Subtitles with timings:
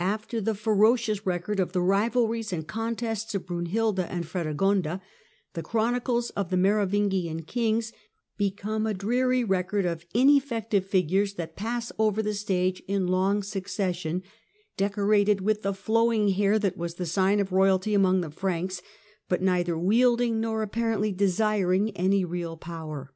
[0.00, 5.00] After the ferocious record of the rivalries and :ontests of Brunhilda and Fredegonda
[5.52, 7.92] the chronicles if the Merovingian kings
[8.36, 13.66] become a dreary record of neffective figures that pass over the stage in long suc
[13.78, 14.24] ession,
[14.76, 18.82] decorated with the flowing hair that was the ign of royalty among the Franks,
[19.28, 23.14] but neither wielding, lor apparently desiring, any real power.